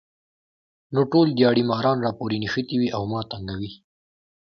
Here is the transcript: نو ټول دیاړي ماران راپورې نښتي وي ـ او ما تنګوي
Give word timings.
نو 0.93 1.01
ټول 1.11 1.27
دیاړي 1.37 1.63
ماران 1.69 1.97
راپورې 2.05 2.37
نښتي 2.43 2.75
وي 2.77 2.89
ـ 2.93 2.93
او 2.97 3.03
ما 3.11 3.21
تنګوي 3.31 3.71